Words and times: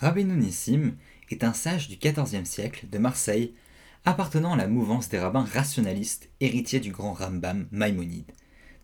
Rabbeinu 0.00 0.36
Nissim 0.36 0.92
est 1.30 1.42
un 1.42 1.54
sage 1.54 1.88
du 1.88 1.96
XIVe 1.96 2.44
siècle 2.44 2.86
de 2.92 2.98
Marseille, 2.98 3.54
appartenant 4.04 4.52
à 4.52 4.56
la 4.56 4.68
mouvance 4.68 5.08
des 5.08 5.18
rabbins 5.18 5.46
rationalistes, 5.50 6.28
héritiers 6.40 6.80
du 6.80 6.92
grand 6.92 7.14
Rambam 7.14 7.66
Maïmonide. 7.72 8.30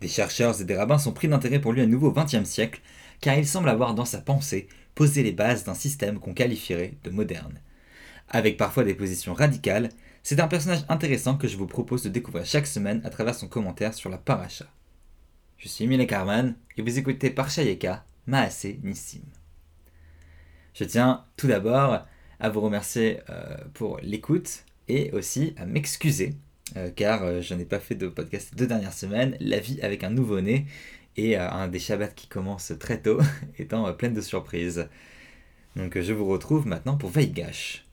Des 0.00 0.08
chercheurs 0.08 0.58
et 0.62 0.64
des 0.64 0.74
rabbins 0.74 0.98
sont 0.98 1.12
pris 1.12 1.28
d'intérêt 1.28 1.60
pour 1.60 1.74
lui 1.74 1.82
à 1.82 1.86
nouveau 1.86 2.08
au 2.08 2.12
XXe 2.12 2.44
siècle, 2.44 2.80
car 3.20 3.36
il 3.36 3.46
semble 3.46 3.68
avoir 3.68 3.94
dans 3.94 4.06
sa 4.06 4.22
pensée 4.22 4.68
posé 4.94 5.22
les 5.22 5.32
bases 5.32 5.64
d'un 5.64 5.74
système 5.74 6.18
qu'on 6.18 6.32
qualifierait 6.32 6.94
de 7.04 7.10
moderne. 7.10 7.60
Avec 8.30 8.56
parfois 8.56 8.84
des 8.84 8.94
positions 8.94 9.34
radicales, 9.34 9.90
c'est 10.22 10.40
un 10.40 10.48
personnage 10.48 10.84
intéressant 10.88 11.36
que 11.36 11.46
je 11.46 11.58
vous 11.58 11.66
propose 11.66 12.02
de 12.04 12.08
découvrir 12.08 12.46
chaque 12.46 12.66
semaine 12.66 13.02
à 13.04 13.10
travers 13.10 13.34
son 13.34 13.48
commentaire 13.48 13.92
sur 13.92 14.08
la 14.08 14.18
paracha. 14.18 14.64
Je 15.58 15.68
suis 15.68 15.84
Emile 15.84 16.06
Carman 16.06 16.54
et 16.78 16.82
vous 16.82 16.98
écoutez 16.98 17.28
Parshayeka, 17.28 18.02
Maase 18.26 18.66
Nissim. 18.82 19.20
Je 20.74 20.84
tiens 20.84 21.24
tout 21.36 21.48
d'abord 21.48 22.06
à 22.40 22.48
vous 22.48 22.60
remercier 22.60 23.20
euh, 23.30 23.56
pour 23.74 23.98
l'écoute 24.02 24.64
et 24.88 25.12
aussi 25.12 25.54
à 25.58 25.66
m'excuser 25.66 26.34
euh, 26.76 26.90
car 26.90 27.22
euh, 27.22 27.40
je 27.40 27.54
n'ai 27.54 27.64
pas 27.64 27.78
fait 27.78 27.94
de 27.94 28.08
podcast 28.08 28.54
deux 28.56 28.66
dernières 28.66 28.94
semaines, 28.94 29.36
la 29.40 29.58
vie 29.58 29.80
avec 29.82 30.02
un 30.02 30.10
nouveau-né 30.10 30.66
et 31.18 31.36
un 31.36 31.68
des 31.68 31.78
Shabbats 31.78 32.08
qui 32.08 32.26
commence 32.26 32.72
très 32.80 33.02
tôt 33.02 33.20
étant 33.58 33.92
pleine 33.92 34.14
de 34.14 34.22
surprises. 34.22 34.88
Donc 35.76 36.00
je 36.00 36.12
vous 36.14 36.24
retrouve 36.24 36.66
maintenant 36.66 36.96
pour 36.96 37.10
Veigash. 37.10 37.86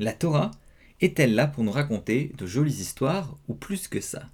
La 0.00 0.12
Torah 0.12 0.50
est-elle 1.00 1.36
là 1.36 1.46
pour 1.46 1.62
nous 1.62 1.70
raconter 1.70 2.32
de 2.36 2.46
jolies 2.46 2.80
histoires 2.80 3.36
ou 3.46 3.54
plus 3.54 3.86
que 3.86 4.00
ça? 4.00 4.24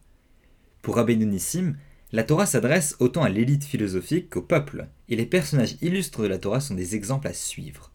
Pour 0.80 0.96
Rabbeinu 0.96 1.26
Nissim, 1.26 1.74
la 2.12 2.24
Torah 2.24 2.44
s'adresse 2.44 2.96
autant 3.00 3.22
à 3.22 3.30
l'élite 3.30 3.64
philosophique 3.64 4.28
qu'au 4.28 4.42
peuple, 4.42 4.86
et 5.08 5.16
les 5.16 5.24
personnages 5.24 5.76
illustres 5.80 6.22
de 6.22 6.26
la 6.26 6.38
Torah 6.38 6.60
sont 6.60 6.74
des 6.74 6.94
exemples 6.94 7.26
à 7.26 7.32
suivre. 7.32 7.90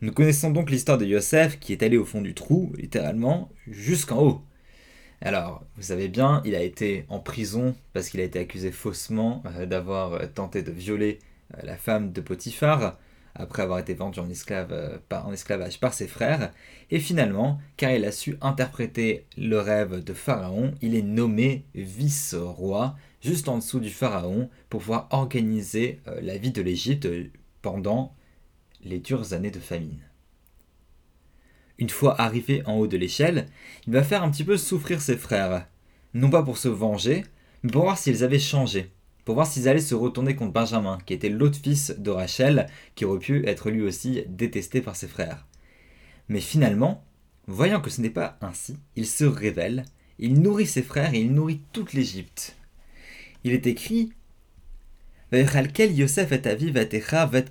Nous 0.00 0.12
connaissons 0.12 0.50
donc 0.50 0.70
l'histoire 0.70 0.98
de 0.98 1.06
Yosef 1.06 1.58
qui 1.58 1.72
est 1.72 1.82
allé 1.82 1.96
au 1.96 2.04
fond 2.04 2.22
du 2.22 2.34
trou, 2.34 2.72
littéralement, 2.76 3.50
jusqu'en 3.68 4.22
haut. 4.22 4.42
Alors, 5.20 5.64
vous 5.76 5.82
savez 5.82 6.08
bien, 6.08 6.42
il 6.44 6.54
a 6.54 6.62
été 6.62 7.04
en 7.08 7.20
prison 7.20 7.76
parce 7.92 8.08
qu'il 8.08 8.20
a 8.20 8.24
été 8.24 8.40
accusé 8.40 8.72
faussement 8.72 9.42
euh, 9.46 9.66
d'avoir 9.66 10.14
euh, 10.14 10.26
tenté 10.32 10.62
de 10.62 10.72
violer 10.72 11.20
euh, 11.54 11.60
la 11.62 11.76
femme 11.76 12.12
de 12.12 12.20
Potiphar, 12.20 12.98
après 13.34 13.62
avoir 13.62 13.78
été 13.78 13.94
vendu 13.94 14.20
en, 14.20 14.26
en 14.26 15.32
esclavage 15.32 15.80
par 15.80 15.94
ses 15.94 16.08
frères, 16.08 16.52
et 16.90 16.98
finalement, 16.98 17.60
car 17.76 17.92
il 17.92 18.04
a 18.04 18.12
su 18.12 18.36
interpréter 18.40 19.26
le 19.38 19.58
rêve 19.58 20.02
de 20.02 20.12
Pharaon, 20.12 20.74
il 20.82 20.94
est 20.94 21.02
nommé 21.02 21.64
vice-roi, 21.74 22.96
juste 23.22 23.48
en 23.48 23.58
dessous 23.58 23.80
du 23.80 23.90
pharaon 23.90 24.50
pour 24.68 24.80
pouvoir 24.80 25.08
organiser 25.10 26.00
euh, 26.08 26.20
la 26.20 26.36
vie 26.36 26.50
de 26.50 26.62
l'Égypte 26.62 27.08
pendant 27.62 28.14
les 28.82 28.98
dures 28.98 29.32
années 29.32 29.50
de 29.50 29.60
famine. 29.60 30.00
Une 31.78 31.88
fois 31.88 32.20
arrivé 32.20 32.62
en 32.66 32.74
haut 32.74 32.86
de 32.86 32.96
l'échelle, 32.96 33.46
il 33.86 33.92
va 33.92 34.02
faire 34.02 34.22
un 34.22 34.30
petit 34.30 34.44
peu 34.44 34.56
souffrir 34.56 35.00
ses 35.00 35.16
frères, 35.16 35.66
non 36.14 36.30
pas 36.30 36.42
pour 36.42 36.58
se 36.58 36.68
venger, 36.68 37.24
mais 37.62 37.70
pour 37.70 37.82
voir 37.82 37.96
s'ils 37.98 38.24
avaient 38.24 38.38
changé, 38.38 38.90
pour 39.24 39.36
voir 39.36 39.46
s'ils 39.46 39.68
allaient 39.68 39.80
se 39.80 39.94
retourner 39.94 40.34
contre 40.34 40.52
Benjamin, 40.52 40.98
qui 41.06 41.14
était 41.14 41.28
l'autre 41.28 41.58
fils 41.62 41.94
de 41.96 42.10
Rachel, 42.10 42.66
qui 42.94 43.04
aurait 43.04 43.20
pu 43.20 43.46
être 43.46 43.70
lui 43.70 43.82
aussi 43.82 44.24
détesté 44.28 44.80
par 44.80 44.96
ses 44.96 45.08
frères. 45.08 45.46
Mais 46.28 46.40
finalement, 46.40 47.04
voyant 47.46 47.80
que 47.80 47.90
ce 47.90 48.00
n'est 48.00 48.10
pas 48.10 48.36
ainsi, 48.40 48.76
il 48.96 49.06
se 49.06 49.24
révèle, 49.24 49.84
il 50.18 50.40
nourrit 50.40 50.66
ses 50.66 50.82
frères 50.82 51.14
et 51.14 51.20
il 51.20 51.32
nourrit 51.32 51.62
toute 51.72 51.92
l'Égypte 51.92 52.56
il 53.44 53.52
est 53.52 53.66
écrit 53.66 54.12
Yosef 55.32 56.30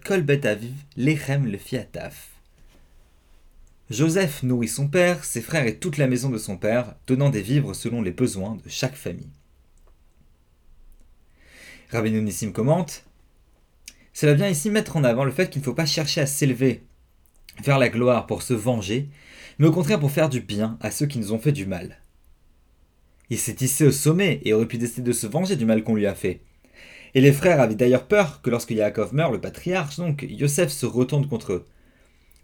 kol 0.04 0.22
bet 0.22 0.42
lechem 0.98 1.46
le 1.48 1.58
fiataf. 1.58 2.30
Joseph 3.90 4.44
nourrit 4.44 4.68
son 4.68 4.88
père, 4.88 5.26
ses 5.26 5.42
frères 5.42 5.66
et 5.66 5.78
toute 5.78 5.98
la 5.98 6.08
maison 6.08 6.30
de 6.30 6.38
son 6.38 6.58
père, 6.58 6.96
donnant 7.08 7.30
des 7.30 7.42
vivres 7.42 7.74
selon 7.74 8.02
les 8.02 8.12
besoins 8.12 8.58
de 8.64 8.70
chaque 8.70 8.96
famille. 8.96 9.32
Rabbi 11.90 12.12
Nissim 12.12 12.52
commente 12.52 13.04
Cela 14.14 14.34
vient 14.34 14.48
ici 14.48 14.70
mettre 14.70 14.96
en 14.96 15.04
avant 15.04 15.26
le 15.26 15.32
fait 15.32 15.50
qu'il 15.50 15.60
ne 15.60 15.66
faut 15.66 15.74
pas 15.74 15.86
chercher 15.86 16.22
à 16.22 16.26
s'élever 16.26 16.84
vers 17.64 17.80
la 17.80 17.90
gloire 17.90 18.28
pour 18.28 18.44
se 18.44 18.54
venger, 18.54 19.10
mais 19.60 19.68
au 19.68 19.72
contraire 19.72 20.00
pour 20.00 20.12
faire 20.12 20.30
du 20.30 20.40
bien 20.40 20.78
à 20.80 20.90
ceux 20.90 21.06
qui 21.06 21.20
nous 21.20 21.34
ont 21.34 21.40
fait 21.40 21.52
du 21.52 21.66
mal. 21.66 22.01
Il 23.32 23.40
s'est 23.40 23.56
hissé 23.62 23.88
au 23.88 23.92
sommet 23.92 24.42
et 24.44 24.54
aurait 24.54 24.66
pu 24.66 24.78
décider 24.78 25.08
de 25.08 25.14
se 25.14 25.26
venger 25.26 25.56
du 25.56 25.66
mal 25.66 25.86
qu'on 25.86 25.96
lui 25.96 26.06
a 26.06 26.14
fait. 26.14 26.42
Et 27.14 27.22
les 27.22 27.32
frères 27.32 27.62
avaient 27.62 27.76
d'ailleurs 27.76 28.06
peur 28.06 28.42
que 28.42 28.50
lorsque 28.50 28.72
Yaakov 28.72 29.14
meurt, 29.14 29.32
le 29.32 29.40
patriarche, 29.40 29.96
donc, 29.96 30.26
Yosef 30.30 30.70
se 30.70 30.86
retourne 30.86 31.26
contre 31.26 31.54
eux. 31.54 31.66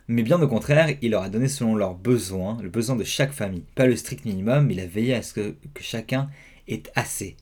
Mais 0.07 0.23
bien 0.23 0.41
au 0.41 0.47
contraire, 0.47 0.95
il 1.01 1.11
leur 1.11 1.23
a 1.23 1.29
donné 1.29 1.49
selon 1.49 1.75
leurs 1.75 1.95
besoins, 1.95 2.57
le 2.61 2.69
besoin 2.69 2.95
de 2.95 3.03
chaque 3.03 3.33
famille. 3.33 3.65
Pas 3.75 3.85
le 3.85 3.97
strict 3.97 4.23
minimum, 4.23 4.71
il 4.71 4.79
a 4.79 4.87
veillé 4.87 5.13
à 5.13 5.21
ce 5.23 5.33
que, 5.33 5.55
chacun 5.81 6.29
ait 6.69 6.83
assez. 6.95 7.35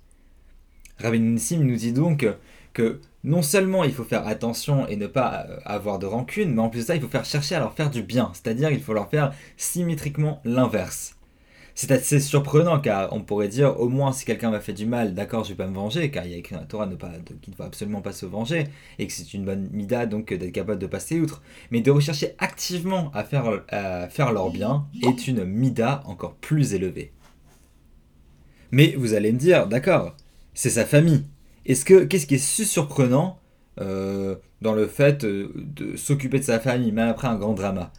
Rabbi 0.97 1.19
Nissim 1.19 1.59
nous 1.59 1.75
dit 1.75 1.93
donc 1.93 2.25
que 2.73 2.99
non 3.23 3.43
seulement 3.43 3.83
il 3.83 3.93
faut 3.93 4.03
faire 4.03 4.27
attention 4.27 4.87
et 4.87 4.95
ne 4.95 5.05
pas 5.05 5.45
euh, 5.47 5.59
avoir 5.65 5.99
de 5.99 6.07
rancune, 6.07 6.55
mais 6.55 6.61
en 6.61 6.69
plus 6.69 6.79
de 6.79 6.85
ça, 6.85 6.95
il 6.95 7.01
faut 7.01 7.07
faire 7.09 7.25
chercher 7.25 7.53
à 7.53 7.59
leur 7.59 7.75
faire 7.75 7.91
du 7.91 8.01
bien. 8.01 8.31
C'est-à-dire, 8.33 8.71
il 8.71 8.81
faut 8.81 8.93
leur 8.93 9.11
faire 9.11 9.35
symétriquement 9.55 10.41
l'inverse. 10.45 11.15
C'est 11.77 11.91
assez 11.91 12.21
surprenant 12.21 12.79
car 12.79 13.11
on 13.11 13.21
pourrait 13.21 13.49
dire 13.49 13.79
au 13.81 13.89
moins 13.89 14.13
si 14.13 14.23
quelqu'un 14.23 14.49
m'a 14.49 14.61
fait 14.61 14.71
du 14.71 14.85
mal, 14.85 15.13
d'accord, 15.13 15.43
je 15.43 15.49
vais 15.49 15.55
pas 15.55 15.67
me 15.67 15.75
venger 15.75 16.09
car 16.09 16.25
il 16.25 16.31
y 16.31 16.33
a 16.33 16.37
écrit 16.37 16.55
dans 16.55 16.61
la 16.61 16.67
Torah 16.67 16.85
ne 16.85 16.95
pas, 16.95 17.11
qu'il 17.41 17.51
ne 17.51 17.55
faut 17.55 17.63
absolument 17.63 18.01
pas 18.01 18.13
se 18.13 18.25
venger 18.25 18.67
et 18.97 19.05
que 19.05 19.11
c'est 19.11 19.33
une 19.33 19.43
bonne 19.43 19.69
mida 19.73 20.05
donc 20.05 20.33
d'être 20.33 20.53
capable 20.53 20.79
de 20.79 20.87
passer 20.87 21.19
outre. 21.19 21.41
Mais 21.71 21.81
de 21.81 21.91
rechercher 21.91 22.33
activement 22.37 23.11
à 23.13 23.25
faire, 23.25 23.61
faire 24.09 24.31
leur 24.31 24.51
bien 24.51 24.87
est 25.03 25.27
une 25.27 25.43
mida 25.43 26.01
encore 26.05 26.35
plus 26.35 26.73
élevée. 26.73 27.11
Mais 28.71 28.95
vous 28.97 29.13
allez 29.13 29.31
me 29.31 29.37
dire, 29.37 29.67
d'accord, 29.67 30.15
c'est 30.53 30.69
sa 30.69 30.85
famille. 30.85 31.25
Est-ce 31.65 31.85
que 31.85 32.03
qu'est-ce 32.03 32.27
qui 32.27 32.35
est 32.35 32.37
si 32.37 32.65
surprenant 32.65 33.39
euh, 33.81 34.35
dans 34.61 34.73
le 34.73 34.87
fait 34.87 35.23
euh, 35.23 35.51
de 35.55 35.95
s'occuper 35.97 36.39
de 36.39 36.43
sa 36.45 36.59
famille 36.59 36.91
même 36.91 37.09
après 37.09 37.27
un 37.27 37.35
grand 37.35 37.53
drama? 37.53 37.91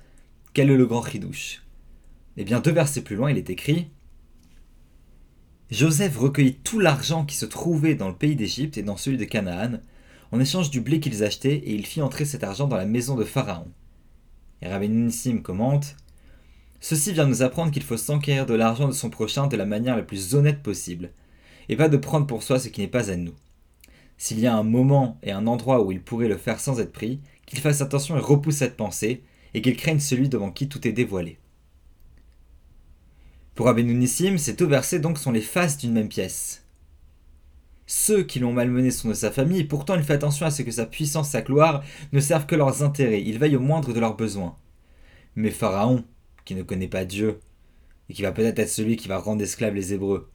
Quel 0.54 0.70
est 0.70 0.76
le 0.76 0.86
grand 0.86 1.00
ridouche 1.00 1.65
eh 2.36 2.44
bien, 2.44 2.60
deux 2.60 2.72
versets 2.72 3.02
plus 3.02 3.16
loin, 3.16 3.30
il 3.30 3.38
est 3.38 3.50
écrit 3.50 3.88
Joseph 5.70 6.16
recueillit 6.16 6.54
tout 6.54 6.78
l'argent 6.78 7.24
qui 7.24 7.36
se 7.36 7.46
trouvait 7.46 7.96
dans 7.96 8.08
le 8.08 8.14
pays 8.14 8.36
d'Égypte 8.36 8.78
et 8.78 8.82
dans 8.82 8.96
celui 8.96 9.16
de 9.16 9.24
Canaan, 9.24 9.80
en 10.30 10.40
échange 10.40 10.70
du 10.70 10.80
blé 10.80 11.00
qu'ils 11.00 11.24
achetaient, 11.24 11.56
et 11.56 11.74
il 11.74 11.86
fit 11.86 12.02
entrer 12.02 12.24
cet 12.24 12.44
argent 12.44 12.68
dans 12.68 12.76
la 12.76 12.86
maison 12.86 13.16
de 13.16 13.24
Pharaon. 13.24 13.72
Et 14.62 14.68
Rabbi 14.68 14.88
Nissim 14.88 15.38
commente 15.42 15.96
Ceci 16.80 17.12
vient 17.12 17.26
nous 17.26 17.42
apprendre 17.42 17.72
qu'il 17.72 17.82
faut 17.82 17.96
s'enquérir 17.96 18.46
de 18.46 18.54
l'argent 18.54 18.86
de 18.86 18.92
son 18.92 19.10
prochain 19.10 19.46
de 19.48 19.56
la 19.56 19.66
manière 19.66 19.96
la 19.96 20.02
plus 20.02 20.34
honnête 20.34 20.62
possible, 20.62 21.10
et 21.68 21.76
pas 21.76 21.88
de 21.88 21.96
prendre 21.96 22.26
pour 22.26 22.42
soi 22.42 22.60
ce 22.60 22.68
qui 22.68 22.80
n'est 22.80 22.86
pas 22.86 23.10
à 23.10 23.16
nous. 23.16 23.34
S'il 24.18 24.38
y 24.38 24.46
a 24.46 24.54
un 24.54 24.62
moment 24.62 25.18
et 25.22 25.32
un 25.32 25.46
endroit 25.46 25.82
où 25.82 25.90
il 25.90 26.00
pourrait 26.00 26.28
le 26.28 26.36
faire 26.36 26.60
sans 26.60 26.78
être 26.78 26.92
pris, 26.92 27.20
qu'il 27.44 27.58
fasse 27.58 27.80
attention 27.80 28.16
et 28.16 28.20
repousse 28.20 28.56
cette 28.56 28.76
pensée, 28.76 29.24
et 29.52 29.62
qu'il 29.62 29.76
craigne 29.76 29.98
celui 29.98 30.28
devant 30.28 30.52
qui 30.52 30.68
tout 30.68 30.86
est 30.86 30.92
dévoilé. 30.92 31.38
Pour 33.56 33.72
Nissim, 33.72 34.36
ces 34.36 34.52
deux 34.52 34.66
versets 34.66 35.00
donc 35.00 35.16
sont 35.16 35.32
les 35.32 35.40
faces 35.40 35.78
d'une 35.78 35.94
même 35.94 36.10
pièce. 36.10 36.62
Ceux 37.86 38.22
qui 38.22 38.38
l'ont 38.38 38.52
malmené 38.52 38.90
sont 38.90 39.08
de 39.08 39.14
sa 39.14 39.30
famille, 39.30 39.60
et 39.60 39.64
pourtant 39.64 39.94
il 39.94 40.02
fait 40.02 40.12
attention 40.12 40.44
à 40.44 40.50
ce 40.50 40.60
que 40.60 40.70
sa 40.70 40.84
puissance, 40.84 41.30
sa 41.30 41.40
gloire 41.40 41.82
ne 42.12 42.20
servent 42.20 42.44
que 42.44 42.54
leurs 42.54 42.82
intérêts, 42.82 43.22
il 43.22 43.38
veille 43.38 43.56
au 43.56 43.60
moindre 43.60 43.94
de 43.94 43.98
leurs 44.00 44.14
besoins. 44.14 44.56
Mais 45.36 45.50
Pharaon, 45.50 46.04
qui 46.44 46.54
ne 46.54 46.62
connaît 46.62 46.86
pas 46.86 47.06
Dieu, 47.06 47.40
et 48.10 48.12
qui 48.12 48.20
va 48.20 48.32
peut-être 48.32 48.58
être 48.58 48.68
celui 48.68 48.96
qui 48.96 49.08
va 49.08 49.16
rendre 49.16 49.42
esclaves 49.42 49.74
les 49.74 49.94
Hébreux, 49.94 50.30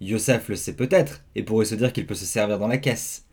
Yosef 0.00 0.48
le 0.48 0.56
sait 0.56 0.74
peut-être, 0.74 1.22
et 1.36 1.44
pourrait 1.44 1.66
se 1.66 1.76
dire 1.76 1.92
qu'il 1.92 2.08
peut 2.08 2.16
se 2.16 2.26
servir 2.26 2.58
dans 2.58 2.66
la 2.66 2.78
caisse. 2.78 3.26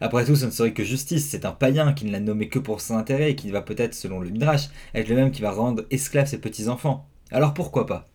Après 0.00 0.24
tout, 0.24 0.34
ce 0.34 0.46
ne 0.46 0.50
serait 0.50 0.72
que 0.72 0.82
justice, 0.82 1.28
c'est 1.28 1.44
un 1.44 1.52
païen 1.52 1.92
qui 1.92 2.06
ne 2.06 2.12
l'a 2.12 2.20
nommé 2.20 2.48
que 2.48 2.58
pour 2.58 2.80
son 2.80 2.96
intérêt 2.96 3.32
et 3.32 3.36
qui 3.36 3.50
va 3.50 3.60
peut-être, 3.60 3.92
selon 3.92 4.18
le 4.18 4.30
Midrash, 4.30 4.70
être 4.94 5.08
le 5.10 5.16
même 5.16 5.30
qui 5.30 5.42
va 5.42 5.50
rendre 5.50 5.84
esclaves 5.90 6.28
ses 6.28 6.40
petits-enfants. 6.40 7.06
Alors 7.30 7.52
pourquoi 7.52 7.84
pas? 7.84 8.08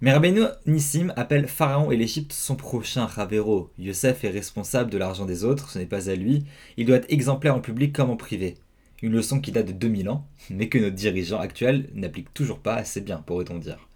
Mais 0.00 0.12
Rabbeinu 0.12 0.42
Nissim 0.66 1.12
appelle 1.16 1.46
Pharaon 1.46 1.90
et 1.90 1.96
l'Égypte 1.96 2.32
son 2.32 2.56
prochain 2.56 3.04
Ravero. 3.04 3.70
Yosef 3.78 4.24
est 4.24 4.30
responsable 4.30 4.90
de 4.90 4.96
l'argent 4.96 5.26
des 5.26 5.44
autres, 5.44 5.70
ce 5.70 5.78
n'est 5.78 5.86
pas 5.86 6.08
à 6.08 6.14
lui. 6.14 6.46
Il 6.78 6.86
doit 6.86 6.96
être 6.96 7.12
exemplaire 7.12 7.54
en 7.54 7.60
public 7.60 7.94
comme 7.94 8.10
en 8.10 8.16
privé. 8.16 8.56
Une 9.02 9.12
leçon 9.12 9.40
qui 9.40 9.52
date 9.52 9.66
de 9.66 9.72
2000 9.72 10.08
ans, 10.08 10.26
mais 10.48 10.68
que 10.68 10.78
nos 10.78 10.90
dirigeants 10.90 11.40
actuels 11.40 11.90
n'appliquent 11.94 12.32
toujours 12.32 12.60
pas 12.60 12.74
assez 12.74 13.00
bien, 13.00 13.18
pourrait-on 13.18 13.58
dire. 13.58 13.88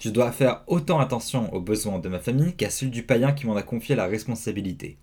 Je 0.00 0.10
dois 0.10 0.32
faire 0.32 0.64
autant 0.66 0.98
attention 0.98 1.52
aux 1.54 1.60
besoins 1.60 2.00
de 2.00 2.08
ma 2.08 2.18
famille 2.18 2.54
qu'à 2.54 2.70
celui 2.70 2.90
du 2.90 3.04
païen 3.04 3.32
qui 3.32 3.46
m'en 3.46 3.54
a 3.54 3.62
confié 3.62 3.94
la 3.94 4.06
responsabilité. 4.06 4.98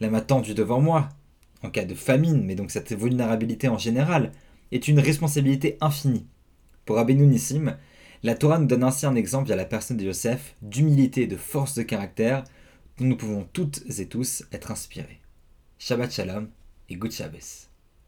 La 0.00 0.08
m'a 0.08 0.22
tendu 0.22 0.54
devant 0.54 0.80
moi, 0.80 1.10
en 1.62 1.68
cas 1.68 1.84
de 1.84 1.94
famine, 1.94 2.42
mais 2.44 2.54
donc 2.54 2.70
cette 2.70 2.94
vulnérabilité 2.94 3.68
en 3.68 3.76
général, 3.76 4.32
est 4.72 4.88
une 4.88 4.98
responsabilité 4.98 5.76
infinie. 5.82 6.26
Pour 6.86 6.96
Rabbeinu 6.96 7.26
Nissim, 7.26 7.76
la 8.22 8.34
Torah 8.34 8.58
nous 8.58 8.66
donne 8.66 8.84
ainsi 8.84 9.06
un 9.06 9.14
exemple 9.14 9.50
à 9.52 9.56
la 9.56 9.64
personne 9.64 9.96
de 9.96 10.04
Yosef 10.04 10.54
d'humilité 10.60 11.22
et 11.22 11.26
de 11.26 11.36
force 11.36 11.74
de 11.74 11.82
caractère 11.82 12.44
dont 12.98 13.06
nous 13.06 13.16
pouvons 13.16 13.48
toutes 13.52 13.82
et 13.98 14.06
tous 14.06 14.44
être 14.52 14.70
inspirés. 14.70 15.20
Shabbat 15.78 16.12
Shalom 16.12 16.50
et 16.90 16.96
Good 16.96 17.12
Shabbos. 17.12 17.69